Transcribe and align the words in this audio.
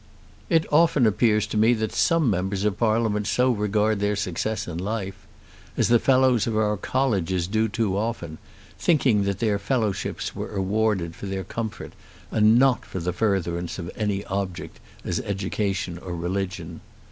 It 0.49 0.65
often 0.73 1.05
appears 1.05 1.45
to 1.45 1.57
me 1.57 1.75
that 1.75 1.91
some 1.93 2.27
members 2.27 2.63
of 2.65 2.79
Parliament 2.79 3.27
so 3.27 3.51
regard 3.51 3.99
their 3.99 4.15
success 4.15 4.67
in 4.67 4.79
life, 4.79 5.27
as 5.77 5.89
the 5.89 5.99
fellows 5.99 6.47
of 6.47 6.57
our 6.57 6.75
colleges 6.75 7.45
do 7.45 7.67
too 7.67 7.95
often, 7.95 8.39
thinking 8.79 9.25
that 9.25 9.37
their 9.37 9.59
fellowships 9.59 10.35
were 10.35 10.55
awarded 10.55 11.15
for 11.15 11.27
their 11.27 11.43
comfort 11.43 11.93
and 12.31 12.57
not 12.57 12.83
for 12.83 12.97
the 12.99 13.13
furtherance 13.13 13.77
of 13.77 13.91
any 13.95 14.25
object 14.25 14.79
as 15.05 15.19
education 15.19 15.99
or 15.99 16.15
religion. 16.15 16.81